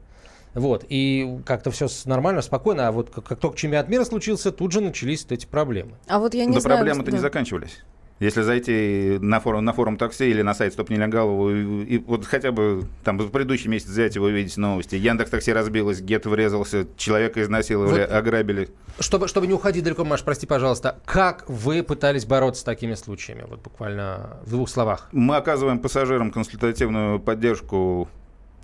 [0.55, 4.73] Вот, и как-то все нормально, спокойно, а вот как, как только чемпионат мира случился, тут
[4.73, 5.93] же начались вот эти проблемы.
[6.09, 6.79] А вот я не Но знаю...
[6.79, 7.23] проблемы-то не да.
[7.23, 7.85] заканчивались.
[8.19, 12.25] Если зайти на форум, на форум такси или на сайт Стоп Нелегалову, и, и вот
[12.25, 14.95] хотя бы там в предыдущий месяц взять и вы увидите новости.
[14.95, 18.13] Яндекс Такси разбилось, Гет врезался, человека изнасиловали, Вот.
[18.13, 18.71] ограбили.
[19.01, 23.45] Чтобы, чтобы не уходить далеко, Маш, прости, пожалуйста, как вы пытались бороться с такими случаями?
[23.47, 25.09] Вот буквально в двух словах.
[25.13, 28.09] Мы оказываем пассажирам консультативную поддержку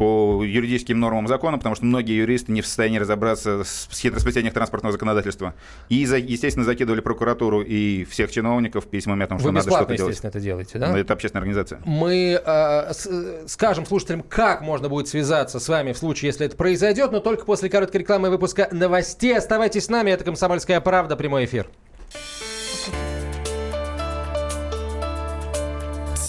[0.03, 4.91] по юридическим нормам закона, потому что многие юристы не в состоянии разобраться с хитросплетением транспортного
[4.93, 5.55] законодательства.
[5.89, 9.95] И, за- естественно, закидывали прокуратуру и всех чиновников письмами о том, что Вы надо что-то
[9.97, 10.01] делать.
[10.11, 10.89] естественно, это делаете, да?
[10.91, 11.81] Но это общественная организация.
[11.85, 16.47] Мы э, с- э, скажем слушателям, как можно будет связаться с вами в случае, если
[16.47, 19.39] это произойдет, но только после короткой рекламы и выпуска новостей.
[19.39, 21.69] Оставайтесь с нами, это «Комсомольская правда», прямой эфир.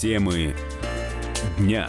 [0.00, 0.54] Темы
[1.58, 1.88] дня.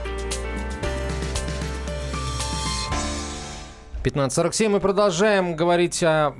[4.03, 6.33] 15.47 мы продолжаем говорить о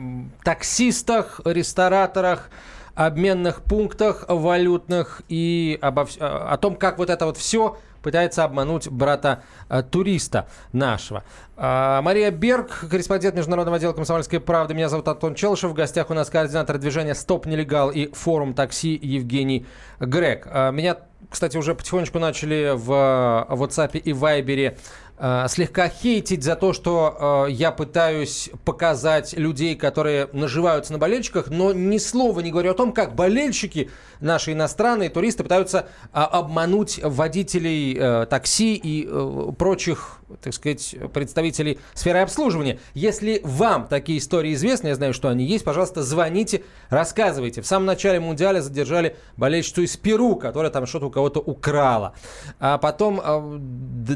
[0.44, 2.50] таксистах, рестораторах,
[2.96, 9.44] обменных пунктах валютных и обо о том, как вот это вот все пытается обмануть брата
[9.70, 11.24] э, туриста нашего.
[11.56, 14.74] А, Мария Берг, корреспондент Международного отдела «Комсомольской правды».
[14.74, 15.70] Меня зовут Антон Челышев.
[15.70, 19.68] В гостях у нас координатор движения «Стоп нелегал» и форум такси Евгений
[20.00, 20.48] Грег.
[20.50, 20.98] А, Меня
[21.30, 24.78] кстати, уже потихонечку начали в э, WhatsApp и Viber
[25.18, 31.50] э, слегка хейтить за то, что э, я пытаюсь показать людей, которые наживаются на болельщиках,
[31.50, 37.00] но ни слова не говорю о том, как болельщики, наши иностранные туристы, пытаются э, обмануть
[37.04, 42.80] водителей э, такси и э, прочих, так сказать, представителей сферы обслуживания.
[42.94, 47.62] Если вам такие истории известны, я знаю, что они есть, пожалуйста, звоните, рассказывайте.
[47.62, 52.14] В самом начале Мундиаля задержали болельщицу из Перу, которая там что-то у кого-то украла.
[52.60, 53.58] А потом э,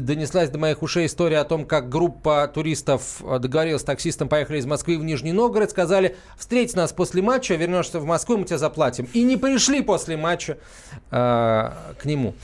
[0.00, 4.58] донеслась до моих ушей история о том, как группа туристов э, договорилась с таксистом, поехали
[4.58, 8.58] из Москвы в Нижний Новгород, сказали, встреть нас после матча, вернешься в Москву, мы тебе
[8.58, 9.08] заплатим.
[9.12, 10.58] И не пришли после матча
[11.10, 12.34] э, к нему.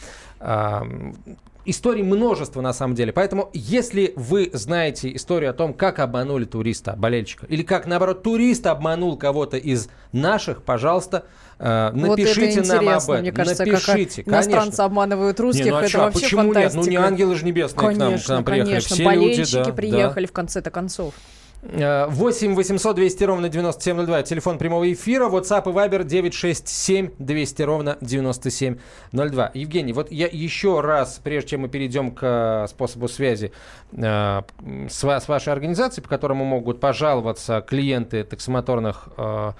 [1.65, 3.13] Историй множество на самом деле.
[3.13, 8.67] Поэтому, если вы знаете историю о том, как обманули туриста, болельщика, или как, наоборот, турист
[8.67, 11.25] обманул кого-то из наших, пожалуйста,
[11.59, 13.21] э, напишите вот нам об этом.
[13.21, 16.77] Мне кажется, напишите, как иностранцы обманывают русских, не, ну, а это что, вообще почему фантастика.
[16.77, 16.87] нет?
[16.87, 18.71] Ну не ангелы же небесные конечно, к нам, к нам приехали.
[18.71, 20.29] Конечно, Все болельщики люди, да, приехали да.
[20.29, 21.15] в конце-то концов.
[21.63, 24.23] 8 800 200 ровно 9702.
[24.25, 25.29] Телефон прямого эфира.
[25.29, 29.51] WhatsApp и Viber 967 200 ровно 9702.
[29.55, 33.53] Евгений, вот я еще раз, прежде чем мы перейдем к э, способу связи
[33.93, 34.43] э,
[34.89, 39.53] с, ва- с вашей организацией, по которому могут пожаловаться клиенты таксомоторных э,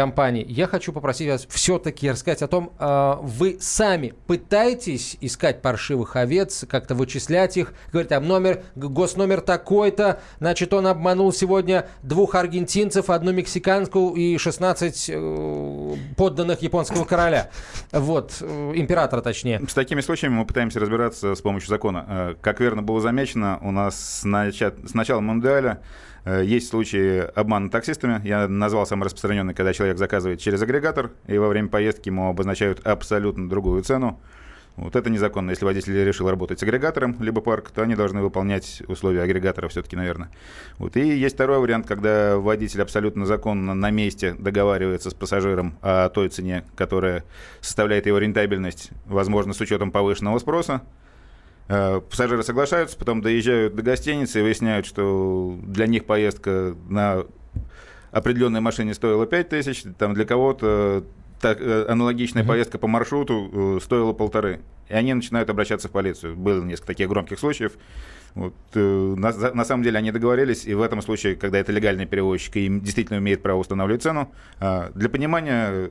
[0.00, 6.16] компаний, я хочу попросить вас все-таки рассказать о том, э, вы сами пытаетесь искать паршивых
[6.16, 13.10] овец, как-то вычислять их, говорить, там номер, госномер такой-то, значит, он обманул сегодня двух аргентинцев,
[13.10, 17.50] одну мексиканскую и 16 э, подданных японского короля.
[17.92, 19.60] Вот, э, императора точнее.
[19.68, 22.06] С такими случаями мы пытаемся разбираться с помощью закона.
[22.08, 25.82] Э, Как верно было замечено, у нас с, нача- с начала Мундиаля
[26.24, 28.20] есть случаи обмана таксистами.
[28.26, 32.86] Я назвал самый распространенный, когда человек заказывает через агрегатор, и во время поездки ему обозначают
[32.86, 34.20] абсолютно другую цену.
[34.76, 35.50] Вот это незаконно.
[35.50, 39.96] Если водитель решил работать с агрегатором, либо парк, то они должны выполнять условия агрегатора все-таки,
[39.96, 40.30] наверное.
[40.78, 40.96] Вот.
[40.96, 46.28] И есть второй вариант, когда водитель абсолютно законно на месте договаривается с пассажиром о той
[46.28, 47.24] цене, которая
[47.60, 50.82] составляет его рентабельность, возможно, с учетом повышенного спроса.
[51.70, 57.26] Э, Пассажиры соглашаются, потом доезжают до гостиницы и выясняют, что для них поездка на
[58.10, 61.04] определенной машине стоила 5 тысяч, там для кого-то
[61.40, 64.60] так, э, аналогичная поездка по маршруту э, стоила полторы.
[64.88, 66.34] И они начинают обращаться в полицию.
[66.34, 67.74] Было несколько таких громких случаев.
[68.34, 72.06] Вот, э, на, на самом деле они договорились, и в этом случае, когда это легальный
[72.06, 75.90] перевозчик и действительно имеет право устанавливать цену, а, для понимания...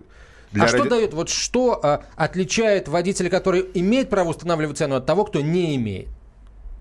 [0.52, 4.95] Для а что ради- дает, вот что а, отличает водителя, который имеет право устанавливать цену,
[4.95, 6.08] от того, кто не имеет?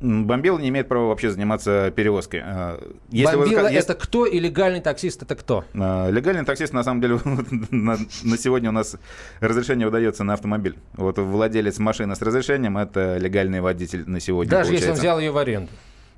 [0.00, 2.40] Бомбила не имеет права вообще заниматься перевозкой.
[2.44, 5.64] А, если вы Бомбила зака- если- это кто и легальный таксист это кто?
[5.74, 7.18] А, Легальный таксист, на самом деле,
[7.70, 8.96] на, на сегодня у нас
[9.40, 10.76] разрешение выдается на автомобиль.
[10.94, 15.32] Вот владелец машины с разрешением– это легальный водитель на сегодня, Даже если он взял ее
[15.32, 15.70] в аренду.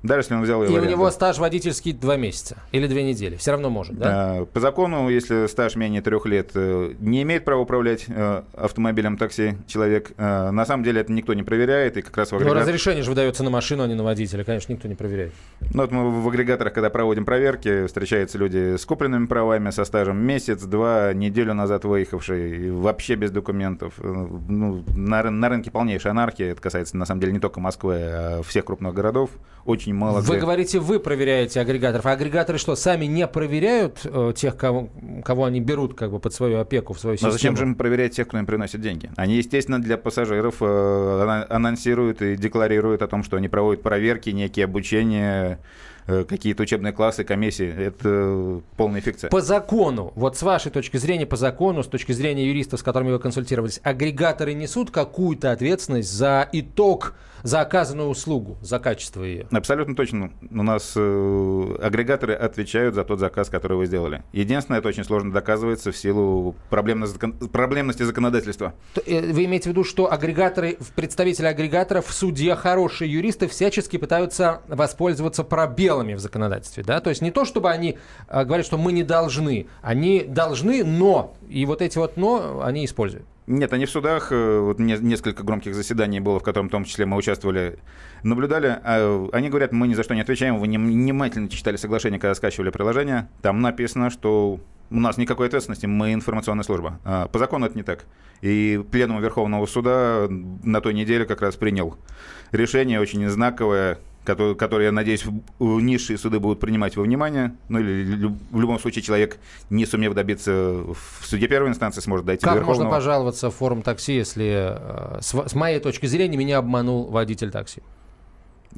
[0.03, 3.03] Даже если он взял ее И в у него стаж водительский два месяца или две
[3.03, 3.35] недели.
[3.35, 4.45] Все равно может, да?
[4.51, 9.53] По закону, если стаж менее трех лет, э, не имеет права управлять э, автомобилем такси
[9.67, 10.11] человек.
[10.17, 13.03] Э, На самом деле это никто не проверяет, и как раз в Но агрегат- разрешение
[13.03, 14.43] же выдается на машину, а не на водителя.
[14.43, 15.33] Конечно, никто не проверяет.
[15.73, 20.17] Ну, вот мы в агрегаторах, когда проводим проверки, встречаются люди с купленными правами, со стажем
[20.17, 23.93] месяц, два, неделю назад выехавшие, вообще без документов.
[23.99, 26.51] Ну, на, на рынке полнейшая анархия.
[26.51, 29.29] Это касается, на самом деле, не только Москвы, а всех крупных городов.
[29.65, 32.05] Очень мало Вы где- говорите, вы проверяете агрегаторов.
[32.05, 34.89] А агрегаторы что, сами не проверяют э, тех, кого,
[35.23, 37.33] кого они берут как бы под свою опеку, в свою Но систему?
[37.33, 39.09] зачем же им проверять тех, кто им приносит деньги?
[39.15, 44.65] Они, естественно, для пассажиров э, анонсируют и декларируют о том, что они проводят проверки, некие
[44.65, 45.59] обучения,
[46.05, 47.67] какие-то учебные классы, комиссии.
[47.67, 49.29] Это э, полная фикция.
[49.29, 53.11] По закону, вот с вашей точки зрения, по закону, с точки зрения юристов, с которыми
[53.11, 59.47] вы консультировались, агрегаторы несут какую-то ответственность за итог, за оказанную услугу, за качество ее?
[59.51, 60.31] Абсолютно точно.
[60.49, 64.23] У нас э, агрегаторы отвечают за тот заказ, который вы сделали.
[64.31, 67.17] Единственное, это очень сложно доказывается в силу проблемности,
[67.51, 68.73] проблемности законодательства.
[69.05, 74.61] Э, Вы имеете в виду, что агрегаторы, представители агрегаторов в суде, хорошие юристы, всячески пытаются
[74.67, 75.43] воспользоваться
[75.91, 76.99] пробелами в законодательстве, да?
[76.99, 81.33] То есть не то, чтобы они э, говорят, что мы не должны, они должны, но,
[81.49, 83.25] и вот эти вот но они используют.
[83.47, 86.85] Нет, они в судах, э, вот не- несколько громких заседаний было, в котором в том
[86.85, 87.79] числе мы участвовали,
[88.23, 88.77] наблюдали.
[88.83, 92.69] а, Они говорят, мы ни за что не отвечаем, вы внимательно читали соглашение, когда скачивали
[92.69, 93.27] приложение.
[93.41, 94.59] Там написано, что
[94.91, 96.99] у нас никакой ответственности, мы информационная служба.
[97.03, 98.05] А, По закону это не так.
[98.41, 101.95] И Пленум Верховного Суда на той неделе как раз принял
[102.51, 105.25] решение очень знаковое, которые, которые, я надеюсь,
[105.59, 107.55] низшие суды будут принимать во внимание.
[107.69, 109.37] Ну или в любом случае человек,
[109.69, 112.83] не сумев добиться в суде первой инстанции, сможет дойти как до Верховного.
[112.83, 117.81] можно пожаловаться в форум такси, если э, с, моей точки зрения меня обманул водитель такси?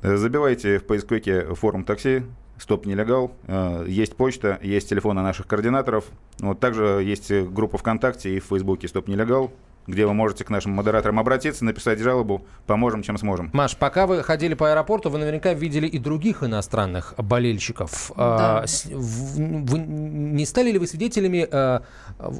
[0.01, 2.23] Забивайте в поисковике форум такси,
[2.57, 3.33] Стоп нелегал.
[3.47, 6.05] Э, есть почта, есть телефоны наших координаторов.
[6.39, 9.51] Вот также есть группа ВКонтакте и в Фейсбуке Стоп нелегал
[9.87, 13.49] где вы можете к нашим модераторам обратиться, написать жалобу, поможем, чем сможем.
[13.53, 18.11] Маш, пока вы ходили по аэропорту, вы наверняка видели и других иностранных болельщиков.
[18.15, 18.95] А, да.
[18.95, 21.79] Вы, не стали ли вы свидетелями э,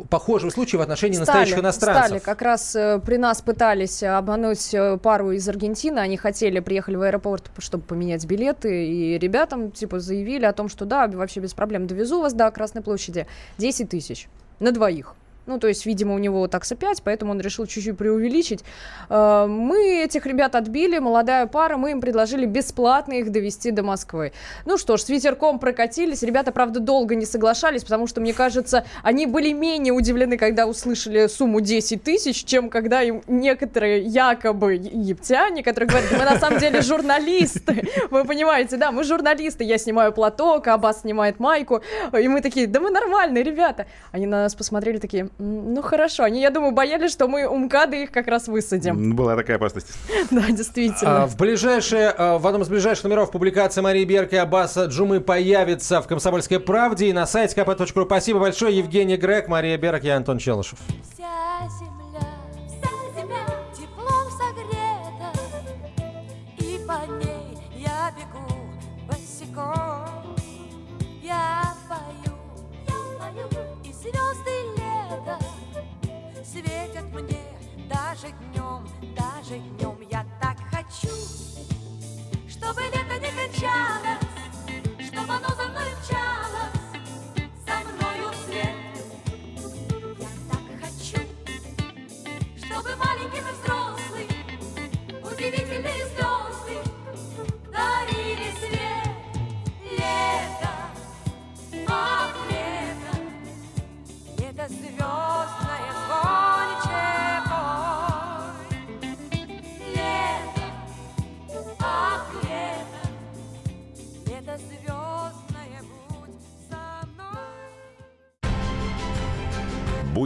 [0.09, 2.05] похожего случая в отношении стали, настоящих иностранцев?
[2.05, 2.19] Стали.
[2.19, 5.99] Как раз э, при нас пытались обмануть э, пару из Аргентины.
[5.99, 8.87] Они хотели, приехали в аэропорт, чтобы поменять билеты.
[8.87, 12.81] И ребятам типа заявили о том, что да, вообще без проблем довезу вас до Красной
[12.81, 13.27] площади.
[13.57, 14.27] 10 тысяч
[14.59, 15.15] на двоих.
[15.45, 18.63] Ну, то есть, видимо, у него такса 5, поэтому он решил чуть-чуть преувеличить.
[19.09, 24.31] Э, мы этих ребят отбили, молодая пара, мы им предложили бесплатно их довести до Москвы.
[24.65, 26.23] Ну что ж, с ветерком прокатились.
[26.23, 31.27] Ребята, правда, долго не соглашались, потому что, мне кажется, они были менее удивлены, когда услышали
[31.27, 36.81] сумму 10 тысяч, чем когда им некоторые якобы египтяне, которые говорят, мы на самом деле
[36.81, 37.87] журналисты.
[38.11, 39.65] Вы понимаете, да, мы журналисты.
[39.65, 41.81] Я снимаю платок, Аббас снимает майку.
[42.17, 43.87] И мы такие, да мы нормальные ребята.
[44.11, 47.95] Они на нас посмотрели такие, ну хорошо, они, я думаю, боялись, что мы у МКАДа
[47.97, 49.15] их как раз высадим.
[49.15, 49.87] Была такая опасность.
[50.31, 51.23] Да, действительно.
[51.23, 55.19] А, в ближайшие, а, в одном из ближайших номеров публикация Марии Берка и Аббаса Джумы
[55.21, 58.05] появится в «Комсомольской правде» и на сайте kp.ru.
[58.05, 58.77] Спасибо большое.
[58.77, 60.79] Евгений Грег, Мария Берг, я Антон Челышев.
[61.13, 61.92] Вся земля,